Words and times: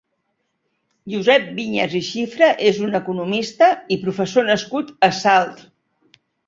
Josep 1.13 1.45
Viñas 1.59 1.93
i 2.01 2.03
Xifra 2.09 2.49
és 2.71 2.81
un 2.89 2.99
economista 3.03 3.71
i 3.97 4.03
professor 4.09 4.53
nascut 4.53 4.95
a 5.11 5.17
Salt. 5.25 5.67